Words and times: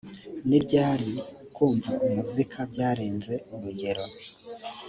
ni 0.47 0.57
ryari 0.65 1.11
kumva 1.55 1.91
umuzika 2.07 2.57
byarenza 2.71 3.33
urugero 3.53 4.05